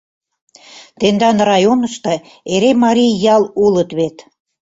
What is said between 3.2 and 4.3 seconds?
ял улыт вет.